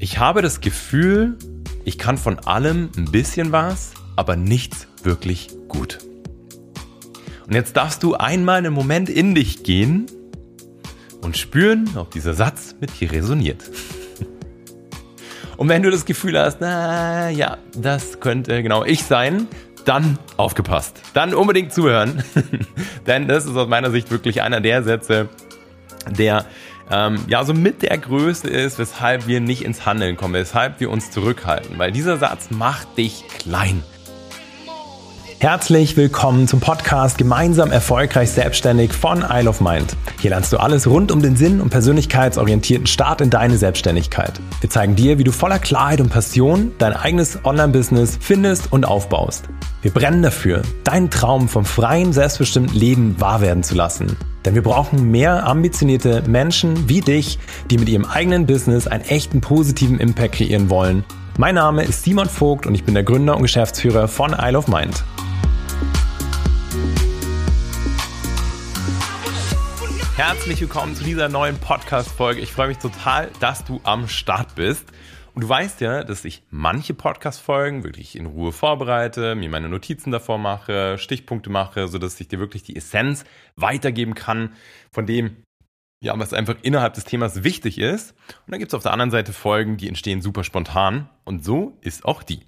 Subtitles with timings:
[0.00, 1.36] Ich habe das Gefühl,
[1.84, 5.98] ich kann von allem ein bisschen was, aber nichts wirklich gut.
[7.48, 10.06] Und jetzt darfst du einmal einen Moment in dich gehen
[11.20, 13.64] und spüren, ob dieser Satz mit dir resoniert.
[15.56, 19.48] Und wenn du das Gefühl hast, na ja, das könnte genau ich sein,
[19.84, 21.00] dann aufgepasst.
[21.12, 22.22] Dann unbedingt zuhören.
[23.08, 25.28] Denn das ist aus meiner Sicht wirklich einer der Sätze,
[26.08, 26.46] der
[26.90, 30.90] ähm, ja so mit der Größte ist, weshalb wir nicht ins Handeln kommen, weshalb wir
[30.90, 31.78] uns zurückhalten.
[31.78, 33.82] Weil dieser Satz macht dich klein.
[35.40, 39.96] Herzlich willkommen zum Podcast Gemeinsam erfolgreich selbstständig von Isle of Mind.
[40.18, 44.32] Hier lernst du alles rund um den Sinn und persönlichkeitsorientierten Start in deine Selbstständigkeit.
[44.60, 49.48] Wir zeigen dir, wie du voller Klarheit und Passion dein eigenes Online-Business findest und aufbaust.
[49.80, 54.16] Wir brennen dafür, deinen Traum vom freien, selbstbestimmten Leben wahr werden zu lassen.
[54.48, 57.38] Denn wir brauchen mehr ambitionierte Menschen wie dich,
[57.70, 61.04] die mit ihrem eigenen Business einen echten positiven Impact kreieren wollen.
[61.36, 64.66] Mein Name ist Simon Vogt und ich bin der Gründer und Geschäftsführer von Isle of
[64.66, 65.04] Mind.
[70.16, 72.40] Herzlich willkommen zu dieser neuen Podcast-Folge.
[72.40, 74.86] Ich freue mich total, dass du am Start bist.
[75.38, 80.10] Und du weißt ja, dass ich manche Podcast-Folgen wirklich in Ruhe vorbereite, mir meine Notizen
[80.10, 83.22] davor mache, Stichpunkte mache, sodass ich dir wirklich die Essenz
[83.54, 84.56] weitergeben kann
[84.90, 85.36] von dem,
[86.02, 88.16] ja, was einfach innerhalb des Themas wichtig ist.
[88.46, 91.08] Und dann gibt es auf der anderen Seite Folgen, die entstehen super spontan.
[91.22, 92.40] Und so ist auch die.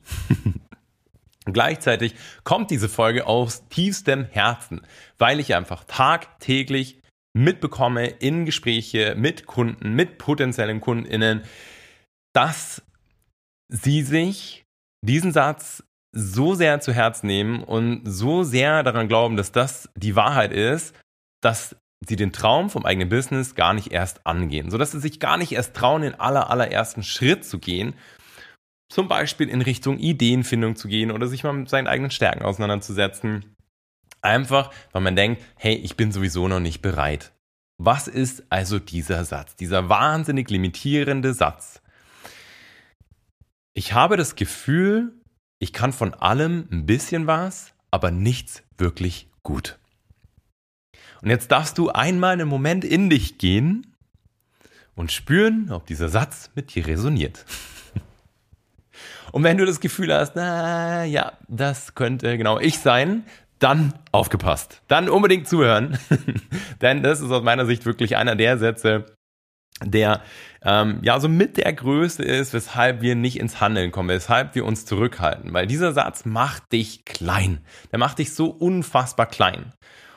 [1.45, 4.81] Gleichzeitig kommt diese Folge aus tiefstem Herzen,
[5.17, 7.01] weil ich einfach tagtäglich
[7.35, 11.43] mitbekomme in Gespräche mit Kunden, mit potenziellen KundInnen,
[12.33, 12.83] dass
[13.69, 14.65] sie sich
[15.05, 20.17] diesen Satz so sehr zu Herz nehmen und so sehr daran glauben, dass das die
[20.17, 20.95] Wahrheit ist,
[21.41, 25.37] dass sie den Traum vom eigenen Business gar nicht erst angehen, sodass sie sich gar
[25.37, 27.95] nicht erst trauen, den aller, allerersten Schritt zu gehen,
[28.93, 33.55] zum Beispiel in Richtung Ideenfindung zu gehen oder sich mal mit seinen eigenen Stärken auseinanderzusetzen
[34.23, 37.33] Einfach, weil man denkt, hey, ich bin sowieso noch nicht bereit.
[37.79, 41.81] Was ist also dieser Satz, dieser wahnsinnig limitierende Satz?
[43.73, 45.13] Ich habe das Gefühl,
[45.61, 49.79] ich kann von allem ein bisschen was, aber nichts wirklich gut.
[51.23, 53.95] Und jetzt darfst du einmal einen Moment in dich gehen
[54.95, 57.45] und spüren, ob dieser Satz mit dir resoniert.
[59.33, 63.25] Und wenn du das Gefühl hast, na ja, das könnte genau ich sein,
[63.61, 64.83] dann aufgepasst.
[64.89, 65.99] Dann unbedingt zuhören.
[66.81, 69.07] Denn das ist aus meiner Sicht wirklich einer der Sätze,
[69.85, 70.23] der
[70.63, 74.65] ähm, ja so mit der Größte ist, weshalb wir nicht ins Handeln kommen, weshalb wir
[74.65, 75.53] uns zurückhalten.
[75.53, 77.61] Weil dieser Satz macht dich klein.
[77.93, 79.73] Der macht dich so unfassbar klein.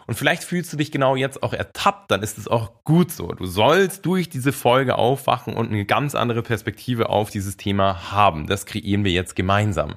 [0.05, 3.29] Und vielleicht fühlst du dich genau jetzt auch ertappt, dann ist es auch gut so.
[3.29, 8.47] Du sollst durch diese Folge aufwachen und eine ganz andere Perspektive auf dieses Thema haben.
[8.47, 9.95] Das kreieren wir jetzt gemeinsam.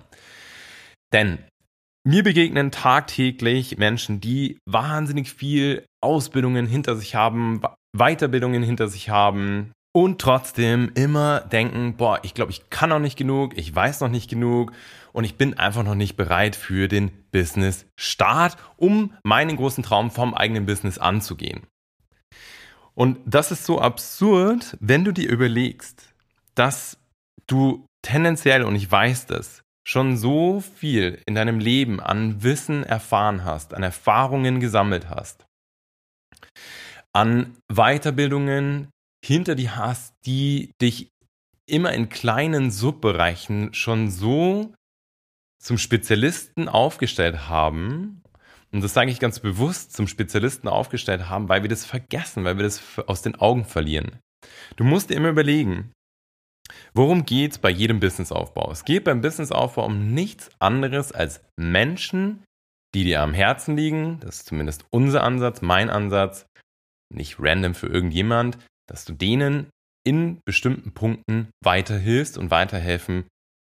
[1.13, 1.39] Denn
[2.05, 7.63] mir begegnen tagtäglich Menschen, die wahnsinnig viel Ausbildungen hinter sich haben,
[7.99, 13.17] Weiterbildungen hinter sich haben und trotzdem immer denken, boah, ich glaube, ich kann noch nicht
[13.17, 14.73] genug, ich weiß noch nicht genug
[15.13, 20.11] und ich bin einfach noch nicht bereit für den Business Start, um meinen großen Traum
[20.11, 21.63] vom eigenen Business anzugehen.
[22.95, 26.13] Und das ist so absurd, wenn du dir überlegst,
[26.55, 26.99] dass
[27.47, 33.45] du tendenziell, und ich weiß das, schon so viel in deinem Leben an Wissen erfahren
[33.45, 35.47] hast, an Erfahrungen gesammelt hast,
[37.17, 38.91] an Weiterbildungen
[39.25, 41.09] hinter dir hast, die dich
[41.67, 44.75] immer in kleinen Subbereichen schon so
[45.59, 48.23] zum Spezialisten aufgestellt haben,
[48.71, 52.59] und das sage ich ganz bewusst, zum Spezialisten aufgestellt haben, weil wir das vergessen, weil
[52.59, 54.19] wir das aus den Augen verlieren.
[54.77, 55.93] Du musst dir immer überlegen,
[56.93, 58.73] Worum geht es bei jedem Businessaufbau?
[58.73, 62.43] Es geht beim Businessaufbau um nichts anderes als Menschen,
[62.93, 64.19] die dir am Herzen liegen.
[64.19, 66.47] Das ist zumindest unser Ansatz, mein Ansatz.
[67.13, 68.59] Nicht random für irgendjemand,
[68.89, 69.69] dass du denen
[70.05, 73.25] in bestimmten Punkten weiterhilfst und weiterhelfen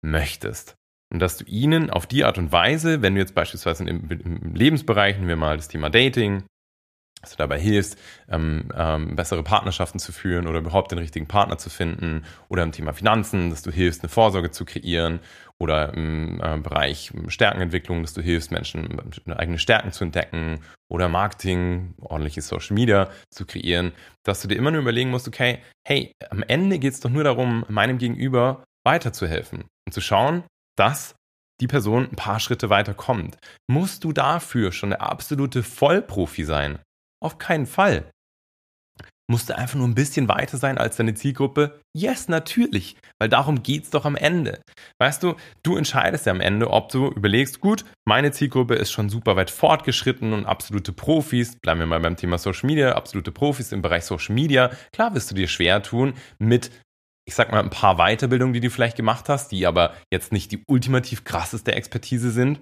[0.05, 0.75] möchtest.
[1.13, 4.55] Und dass du ihnen auf die Art und Weise, wenn du jetzt beispielsweise im, im
[4.55, 6.45] Lebensbereich, nehmen wir mal das Thema Dating,
[7.25, 7.99] dass du dabei hilfst,
[8.29, 12.73] ähm, ähm, bessere Partnerschaften zu führen oder überhaupt den richtigen Partner zu finden oder im
[12.73, 15.21] Thema Finanzen, dass du hilfst, eine Vorsorge zu kreieren
[15.59, 19.01] oder im äh, Bereich Stärkenentwicklung, dass du hilfst, Menschen
[19.31, 23.93] eigene Stärken zu entdecken oder Marketing, ordentliches Social Media zu kreieren,
[24.23, 27.25] dass du dir immer nur überlegen musst, okay, hey, am Ende geht es doch nur
[27.25, 30.45] darum, meinem Gegenüber weiterzuhelfen und zu schauen,
[30.77, 31.15] dass
[31.61, 33.39] die Person ein paar Schritte weiter kommt.
[33.69, 36.79] Musst du dafür schon der absolute Vollprofi sein?
[37.25, 38.11] Auf keinen Fall.
[39.31, 41.81] Musst du einfach nur ein bisschen weiter sein als deine Zielgruppe?
[41.97, 44.61] Yes, natürlich, weil darum geht's doch am Ende.
[45.01, 49.09] Weißt du, du entscheidest ja am Ende, ob du überlegst, gut, meine Zielgruppe ist schon
[49.09, 53.73] super weit fortgeschritten und absolute Profis, bleiben wir mal beim Thema Social Media, absolute Profis
[53.73, 54.71] im Bereich Social Media.
[54.93, 56.71] Klar wirst du dir schwer tun mit
[57.27, 60.53] ich sag mal, ein paar Weiterbildungen, die du vielleicht gemacht hast, die aber jetzt nicht
[60.53, 62.61] die ultimativ krasseste Expertise sind,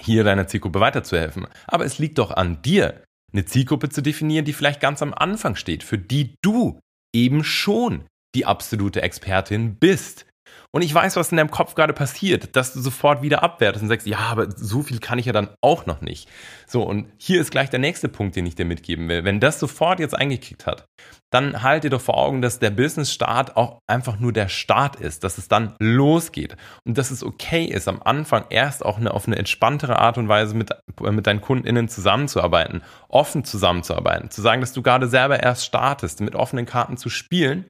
[0.00, 1.48] hier deiner Zielgruppe weiterzuhelfen.
[1.66, 3.02] Aber es liegt doch an dir,
[3.32, 6.80] eine Zielgruppe zu definieren, die vielleicht ganz am Anfang steht, für die du
[7.14, 10.26] eben schon die absolute Expertin bist.
[10.70, 13.88] Und ich weiß, was in deinem Kopf gerade passiert, dass du sofort wieder abwertest und
[13.88, 16.28] sagst, ja, aber so viel kann ich ja dann auch noch nicht.
[16.66, 19.24] So, und hier ist gleich der nächste Punkt, den ich dir mitgeben will.
[19.24, 20.86] Wenn das sofort jetzt eingekickt hat,
[21.30, 25.24] dann halt dir doch vor Augen, dass der Business-Start auch einfach nur der Start ist,
[25.24, 26.56] dass es dann losgeht
[26.86, 30.28] und dass es okay ist, am Anfang erst auch eine, auf eine entspanntere Art und
[30.28, 30.70] Weise mit,
[31.00, 36.34] mit deinen KundInnen zusammenzuarbeiten, offen zusammenzuarbeiten, zu sagen, dass du gerade selber erst startest, mit
[36.34, 37.66] offenen Karten zu spielen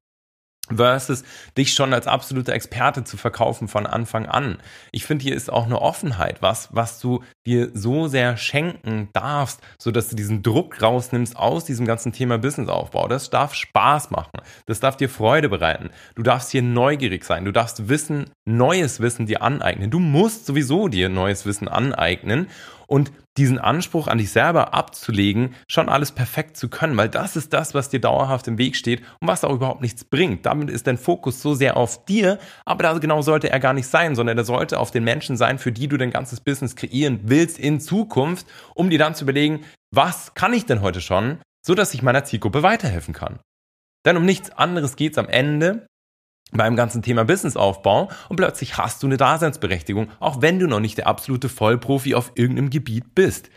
[0.70, 1.24] versus
[1.58, 4.58] dich schon als absoluter Experte zu verkaufen von Anfang an.
[4.92, 9.60] Ich finde, hier ist auch eine Offenheit, was, was du dir so sehr schenken darfst,
[9.78, 13.08] so dass du diesen Druck rausnimmst aus diesem ganzen Thema Businessaufbau.
[13.08, 14.40] Das darf Spaß machen.
[14.66, 15.90] Das darf dir Freude bereiten.
[16.14, 17.44] Du darfst hier neugierig sein.
[17.44, 19.90] Du darfst Wissen, neues Wissen dir aneignen.
[19.90, 22.48] Du musst sowieso dir neues Wissen aneignen
[22.86, 27.52] und diesen Anspruch an dich selber abzulegen, schon alles perfekt zu können, weil das ist
[27.52, 30.44] das, was dir dauerhaft im Weg steht und was auch überhaupt nichts bringt.
[30.44, 33.86] Damit ist dein Fokus so sehr auf dir, aber da genau sollte er gar nicht
[33.86, 37.20] sein, sondern er sollte auf den Menschen sein, für die du dein ganzes Business kreieren
[37.24, 39.64] willst in Zukunft, um dir dann zu überlegen,
[39.94, 43.40] was kann ich denn heute schon, so dass ich meiner Zielgruppe weiterhelfen kann.
[44.04, 45.86] Denn um nichts anderes geht es am Ende
[46.52, 50.98] beim ganzen Thema Businessaufbau und plötzlich hast du eine Daseinsberechtigung, auch wenn du noch nicht
[50.98, 53.50] der absolute Vollprofi auf irgendeinem Gebiet bist.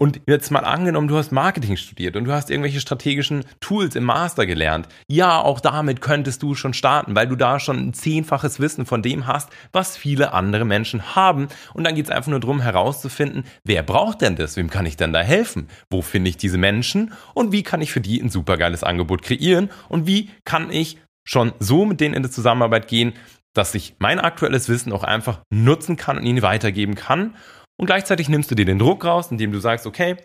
[0.00, 4.04] Und jetzt mal angenommen, du hast Marketing studiert und du hast irgendwelche strategischen Tools im
[4.04, 4.88] Master gelernt.
[5.08, 9.02] Ja, auch damit könntest du schon starten, weil du da schon ein zehnfaches Wissen von
[9.02, 11.48] dem hast, was viele andere Menschen haben.
[11.74, 14.56] Und dann geht es einfach nur darum herauszufinden, wer braucht denn das?
[14.56, 15.68] Wem kann ich denn da helfen?
[15.90, 17.12] Wo finde ich diese Menschen?
[17.34, 19.68] Und wie kann ich für die ein supergeiles Angebot kreieren?
[19.90, 20.96] Und wie kann ich
[21.30, 23.12] schon so mit denen in die Zusammenarbeit gehen,
[23.54, 27.36] dass ich mein aktuelles Wissen auch einfach nutzen kann und ihnen weitergeben kann.
[27.76, 30.16] Und gleichzeitig nimmst du dir den Druck raus, indem du sagst, okay,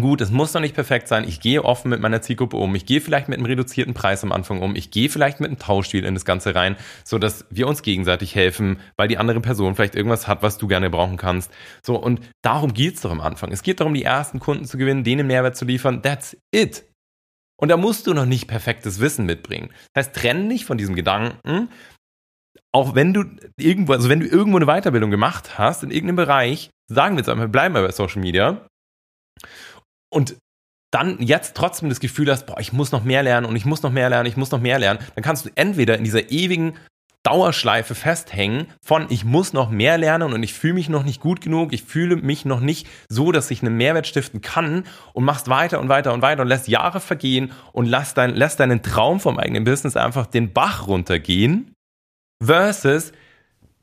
[0.00, 2.84] gut, es muss noch nicht perfekt sein, ich gehe offen mit meiner Zielgruppe um, ich
[2.84, 6.04] gehe vielleicht mit einem reduzierten Preis am Anfang um, ich gehe vielleicht mit einem Tauschspiel
[6.04, 9.94] in das Ganze rein, so dass wir uns gegenseitig helfen, weil die andere Person vielleicht
[9.94, 11.52] irgendwas hat, was du gerne brauchen kannst.
[11.82, 13.52] So, und darum geht's doch am Anfang.
[13.52, 16.02] Es geht darum, die ersten Kunden zu gewinnen, denen Mehrwert zu liefern.
[16.02, 16.84] That's it.
[17.64, 19.70] Und da musst du noch nicht perfektes Wissen mitbringen.
[19.94, 21.70] Das heißt, trenn dich von diesem Gedanken,
[22.74, 23.24] auch wenn du
[23.56, 27.30] irgendwo, also wenn du irgendwo eine Weiterbildung gemacht hast, in irgendeinem Bereich, sagen wir jetzt
[27.30, 28.66] einmal, bleiben wir bei Social Media,
[30.12, 30.36] und
[30.92, 33.82] dann jetzt trotzdem das Gefühl hast, boah, ich muss noch mehr lernen und ich muss
[33.82, 36.76] noch mehr lernen, ich muss noch mehr lernen, dann kannst du entweder in dieser ewigen
[37.24, 41.40] Dauerschleife festhängen von ich muss noch mehr lernen und ich fühle mich noch nicht gut
[41.40, 44.84] genug, ich fühle mich noch nicht so, dass ich einen Mehrwert stiften kann
[45.14, 48.60] und machst weiter und weiter und weiter und lässt Jahre vergehen und lässt, dein, lässt
[48.60, 51.72] deinen Traum vom eigenen Business einfach den Bach runtergehen
[52.44, 53.12] versus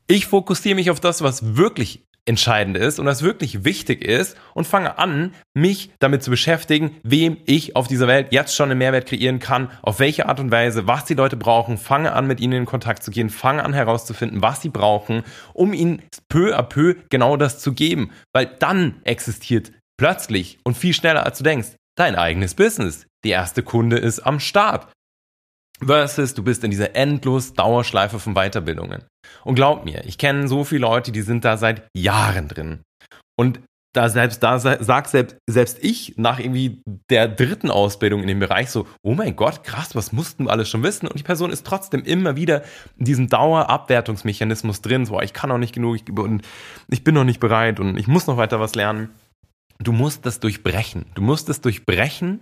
[0.07, 4.65] ich fokussiere mich auf das, was wirklich entscheidend ist und was wirklich wichtig ist und
[4.65, 9.05] fange an, mich damit zu beschäftigen, wem ich auf dieser Welt jetzt schon einen Mehrwert
[9.05, 12.53] kreieren kann, auf welche Art und Weise, was die Leute brauchen, fange an, mit ihnen
[12.53, 15.23] in Kontakt zu gehen, fange an herauszufinden, was sie brauchen,
[15.53, 20.93] um ihnen peu à peu genau das zu geben, weil dann existiert plötzlich und viel
[20.93, 23.07] schneller als du denkst, dein eigenes Business.
[23.25, 24.87] Die erste Kunde ist am Start.
[25.83, 29.03] Versus du bist in dieser endlos Dauerschleife von Weiterbildungen.
[29.43, 32.81] Und glaub mir, ich kenne so viele Leute, die sind da seit Jahren drin.
[33.35, 33.59] Und
[33.93, 38.69] da selbst da sagt selbst, selbst ich nach irgendwie der dritten Ausbildung in dem Bereich
[38.69, 41.07] so, oh mein Gott, krass, was mussten wir alles schon wissen?
[41.07, 42.63] Und die Person ist trotzdem immer wieder
[42.97, 46.41] in diesem Dauerabwertungsmechanismus drin, so, ich kann noch nicht genug ich, und
[46.89, 49.09] ich bin noch nicht bereit und ich muss noch weiter was lernen.
[49.79, 51.07] Du musst das durchbrechen.
[51.15, 52.41] Du musst das durchbrechen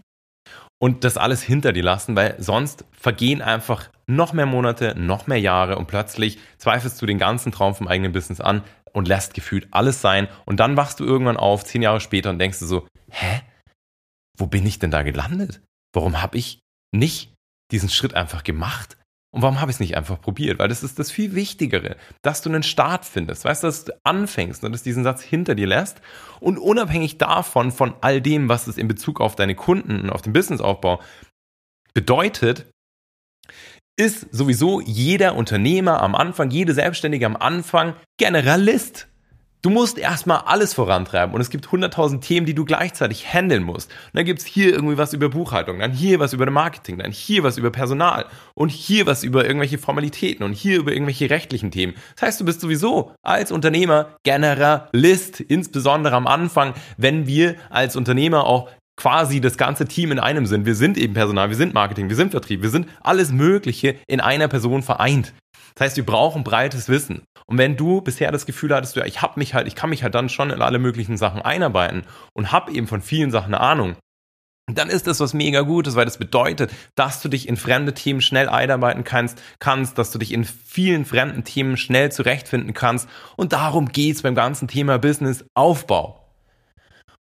[0.81, 5.39] und das alles hinter dir lassen, weil sonst vergehen einfach noch mehr Monate, noch mehr
[5.39, 9.67] Jahre und plötzlich zweifelst du den ganzen Traum vom eigenen Business an und lässt gefühlt
[9.71, 12.87] alles sein und dann wachst du irgendwann auf, zehn Jahre später und denkst du so,
[13.11, 13.41] hä?
[14.37, 15.61] Wo bin ich denn da gelandet?
[15.93, 16.59] Warum habe ich
[16.91, 17.33] nicht
[17.71, 18.97] diesen Schritt einfach gemacht?
[19.31, 20.57] Und warum habe ich es nicht einfach probiert?
[20.57, 23.99] Weil das ist das viel Wichtigere, dass du einen Start findest, weißt du, dass du
[24.03, 26.01] anfängst und dass diesen Satz hinter dir lässt
[26.39, 30.23] und unabhängig davon, von all dem, was es in Bezug auf deine Kunden und auf
[30.23, 30.99] den Businessaufbau
[31.93, 32.71] bedeutet,
[33.99, 39.09] ist sowieso jeder Unternehmer am Anfang, jede Selbstständige am Anfang Generalist.
[39.61, 43.91] Du musst erstmal alles vorantreiben und es gibt 100.000 Themen, die du gleichzeitig handeln musst.
[43.91, 47.43] Und dann gibt's hier irgendwie was über Buchhaltung, dann hier was über Marketing, dann hier
[47.43, 51.93] was über Personal und hier was über irgendwelche Formalitäten und hier über irgendwelche rechtlichen Themen.
[52.15, 58.45] Das heißt, du bist sowieso als Unternehmer Generalist, insbesondere am Anfang, wenn wir als Unternehmer
[58.45, 60.65] auch quasi das ganze Team in einem sind.
[60.65, 64.21] Wir sind eben Personal, wir sind Marketing, wir sind Vertrieb, wir sind alles Mögliche in
[64.21, 65.33] einer Person vereint.
[65.79, 67.23] Das heißt, wir brauchen breites Wissen.
[67.45, 70.03] Und wenn du bisher das Gefühl hattest, ja, ich habe mich halt, ich kann mich
[70.03, 73.63] halt dann schon in alle möglichen Sachen einarbeiten und habe eben von vielen Sachen eine
[73.63, 73.95] Ahnung,
[74.67, 78.19] dann ist das was mega Gutes, weil das bedeutet, dass du dich in fremde Themen
[78.19, 83.07] schnell einarbeiten kannst, kannst, dass du dich in vielen fremden Themen schnell zurechtfinden kannst.
[83.37, 86.19] Und darum geht's beim ganzen Thema Business Aufbau.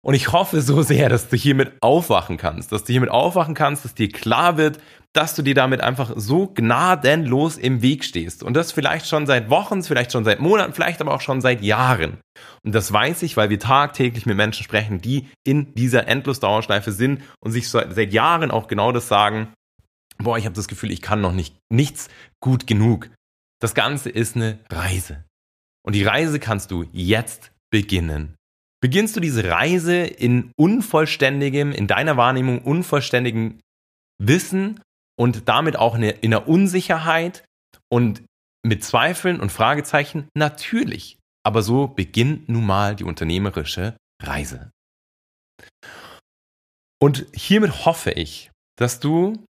[0.01, 3.83] Und ich hoffe so sehr, dass du hiermit aufwachen kannst, dass du hiermit aufwachen kannst,
[3.83, 4.79] dass dir klar wird,
[5.15, 8.43] dass du dir damit einfach so gnadenlos im Weg stehst.
[8.43, 11.61] Und das vielleicht schon seit Wochen, vielleicht schon seit Monaten, vielleicht aber auch schon seit
[11.61, 12.17] Jahren.
[12.63, 17.21] Und das weiß ich, weil wir tagtäglich mit Menschen sprechen, die in dieser Endlosdauerschleife sind
[17.39, 19.53] und sich seit Jahren auch genau das sagen,
[20.17, 22.09] boah, ich habe das Gefühl, ich kann noch nicht nichts
[22.41, 23.09] gut genug.
[23.61, 25.23] Das Ganze ist eine Reise.
[25.85, 28.35] Und die Reise kannst du jetzt beginnen.
[28.81, 33.59] Beginnst du diese Reise in unvollständigem, in deiner Wahrnehmung unvollständigem
[34.21, 34.81] Wissen
[35.17, 37.43] und damit auch in einer Unsicherheit
[37.89, 38.23] und
[38.65, 41.17] mit Zweifeln und Fragezeichen natürlich.
[41.43, 44.71] Aber so beginnt nun mal die unternehmerische Reise.
[46.99, 49.45] Und hiermit hoffe ich, dass du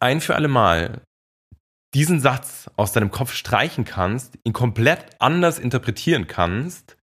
[0.00, 1.02] ein für alle Mal
[1.94, 6.98] diesen Satz aus deinem Kopf streichen kannst, ihn komplett anders interpretieren kannst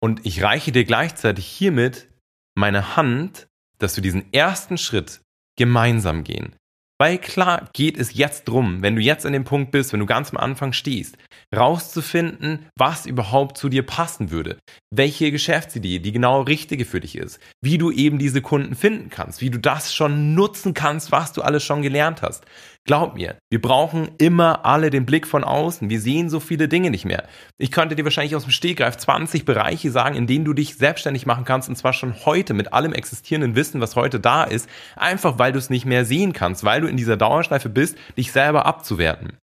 [0.00, 2.08] und ich reiche dir gleichzeitig hiermit
[2.56, 3.48] meine Hand,
[3.78, 5.20] dass wir diesen ersten Schritt
[5.56, 6.56] gemeinsam gehen.
[7.00, 10.06] Weil klar geht es jetzt drum, wenn du jetzt an dem Punkt bist, wenn du
[10.06, 11.16] ganz am Anfang stehst,
[11.56, 14.58] rauszufinden, was überhaupt zu dir passen würde,
[14.90, 19.40] welche Geschäftsidee die genau richtige für dich ist, wie du eben diese Kunden finden kannst,
[19.40, 22.44] wie du das schon nutzen kannst, was du alles schon gelernt hast.
[22.88, 25.90] Glaub mir, wir brauchen immer alle den Blick von außen.
[25.90, 27.28] Wir sehen so viele Dinge nicht mehr.
[27.58, 31.26] Ich könnte dir wahrscheinlich aus dem Stegreif 20 Bereiche sagen, in denen du dich selbstständig
[31.26, 35.38] machen kannst und zwar schon heute mit allem existierenden Wissen, was heute da ist, einfach
[35.38, 38.64] weil du es nicht mehr sehen kannst, weil du in dieser Dauerschleife bist, dich selber
[38.64, 39.36] abzuwerten.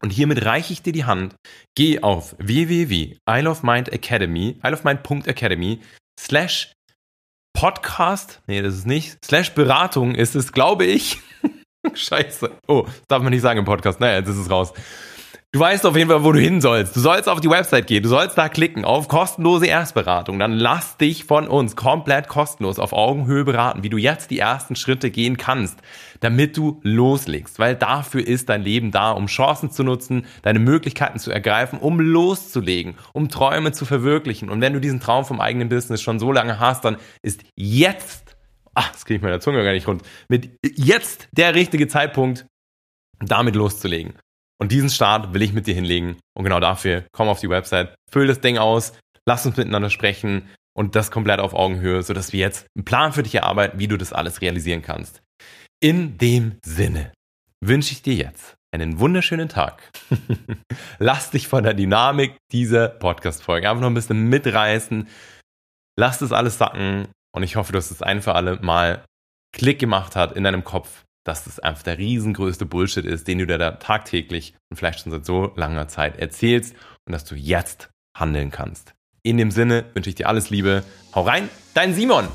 [0.00, 1.34] Und hiermit reiche ich dir die Hand.
[1.76, 5.80] Geh auf www.isleofmindacademy, isleofmind.academy
[6.18, 6.72] slash
[7.52, 11.18] Podcast, nee, das ist nicht, slash Beratung ist es, glaube ich.
[11.94, 12.50] Scheiße.
[12.66, 14.00] Oh, das darf man nicht sagen im Podcast.
[14.00, 14.72] Naja, jetzt ist es raus.
[15.52, 16.94] Du weißt auf jeden Fall, wo du hin sollst.
[16.94, 18.04] Du sollst auf die Website gehen.
[18.04, 20.38] Du sollst da klicken auf kostenlose Erstberatung.
[20.38, 24.76] Dann lass dich von uns komplett kostenlos auf Augenhöhe beraten, wie du jetzt die ersten
[24.76, 25.80] Schritte gehen kannst,
[26.20, 27.58] damit du loslegst.
[27.58, 31.98] Weil dafür ist dein Leben da, um Chancen zu nutzen, deine Möglichkeiten zu ergreifen, um
[31.98, 34.50] loszulegen, um Träume zu verwirklichen.
[34.50, 38.29] Und wenn du diesen Traum vom eigenen Business schon so lange hast, dann ist jetzt
[38.80, 42.46] ach, das kriege ich meiner Zunge gar nicht rund, mit jetzt der richtige Zeitpunkt,
[43.18, 44.14] damit loszulegen.
[44.58, 46.16] Und diesen Start will ich mit dir hinlegen.
[46.34, 48.94] Und genau dafür komm auf die Website, füll das Ding aus,
[49.26, 53.22] lass uns miteinander sprechen und das komplett auf Augenhöhe, sodass wir jetzt einen Plan für
[53.22, 55.22] dich erarbeiten, wie du das alles realisieren kannst.
[55.82, 57.12] In dem Sinne
[57.62, 59.90] wünsche ich dir jetzt einen wunderschönen Tag.
[60.98, 65.06] lass dich von der Dynamik dieser Podcast-Folge einfach noch ein bisschen mitreißen.
[65.98, 69.04] Lass das alles sacken und ich hoffe, dass es ein für alle Mal
[69.52, 73.46] Klick gemacht hat in deinem Kopf, dass das einfach der riesengrößte Bullshit ist, den du
[73.46, 76.74] dir da tagtäglich und vielleicht schon seit so langer Zeit erzählst
[77.06, 78.94] und dass du jetzt handeln kannst.
[79.22, 80.82] In dem Sinne wünsche ich dir alles Liebe.
[81.14, 82.28] Hau rein, dein Simon.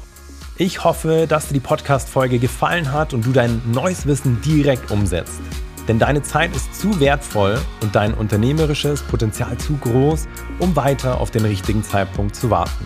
[0.58, 5.42] Ich hoffe, dass dir die Podcast-Folge gefallen hat und du dein neues Wissen direkt umsetzt.
[5.88, 10.28] Denn deine Zeit ist zu wertvoll und dein unternehmerisches Potenzial zu groß,
[10.60, 12.86] um weiter auf den richtigen Zeitpunkt zu warten.